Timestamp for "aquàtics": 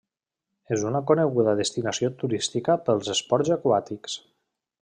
3.61-4.21